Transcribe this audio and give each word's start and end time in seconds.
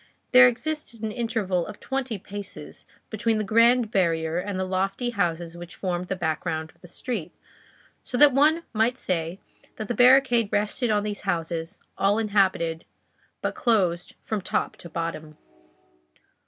There 0.31 0.47
existed 0.47 1.03
an 1.03 1.11
interval 1.11 1.63
of 1.67 1.79
twenty 1.79 2.17
paces 2.17 2.87
between 3.11 3.37
the 3.37 3.43
grand 3.43 3.91
barrier 3.91 4.39
and 4.39 4.59
the 4.59 4.63
lofty 4.65 5.11
houses 5.11 5.55
which 5.55 5.75
formed 5.75 6.07
the 6.07 6.15
background 6.15 6.71
of 6.73 6.81
the 6.81 6.87
street, 6.87 7.35
so 8.01 8.17
that 8.17 8.33
one 8.33 8.63
might 8.73 8.97
say 8.97 9.39
that 9.75 9.87
the 9.87 9.93
barricade 9.93 10.49
rested 10.51 10.89
on 10.89 11.03
these 11.03 11.21
houses, 11.21 11.77
all 11.99 12.17
inhabited, 12.17 12.83
but 13.43 13.53
closed 13.53 14.15
from 14.23 14.41
top 14.41 14.75
to 14.77 14.89
bottom. 14.89 15.35